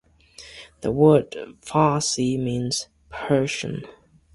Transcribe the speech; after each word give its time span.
The 0.81 0.91
word 0.91 1.29
"Farsi" 1.63 2.35
means 2.35 2.87
"Persian". 3.09 3.83